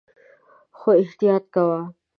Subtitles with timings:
[0.77, 1.83] خو احتیاط کوم